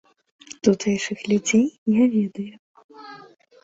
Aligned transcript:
Тутэйшых 0.67 1.19
людзей 1.33 1.65
я 2.03 2.11
ведаю. 2.19 2.53